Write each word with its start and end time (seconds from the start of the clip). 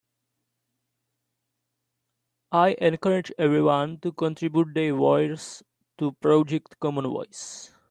I 2.53 2.69
encourage 2.79 3.31
everyone 3.37 3.99
to 3.99 4.11
contribute 4.11 4.73
their 4.73 4.95
voice 4.95 5.61
to 5.99 6.11
Project 6.13 6.79
Common 6.79 7.03
Voice. 7.05 7.69